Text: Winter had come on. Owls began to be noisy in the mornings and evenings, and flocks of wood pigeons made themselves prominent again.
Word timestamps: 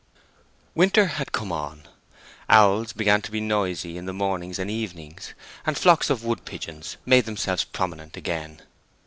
Winter 0.73 1.05
had 1.05 1.31
come 1.31 1.51
on. 1.51 1.87
Owls 2.49 2.91
began 2.91 3.21
to 3.21 3.29
be 3.29 3.39
noisy 3.39 3.99
in 3.99 4.07
the 4.07 4.13
mornings 4.13 4.57
and 4.57 4.71
evenings, 4.71 5.35
and 5.63 5.77
flocks 5.77 6.09
of 6.09 6.23
wood 6.23 6.43
pigeons 6.43 6.97
made 7.05 7.25
themselves 7.25 7.65
prominent 7.65 8.17
again. 8.17 8.63